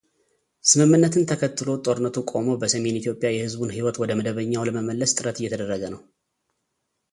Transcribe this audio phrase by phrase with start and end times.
[0.69, 6.01] ስምምነትን ተከትሎ ጦርነቱ ቆሞ በሰሜን ኢትዮጵያ የሕዝቡን ሕይወት ወደ መደበኛው ለመመለስ ጥረት እየተደረገ ነው።